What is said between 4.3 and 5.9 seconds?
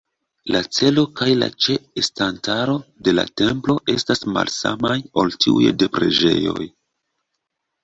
malsamaj ol tiuj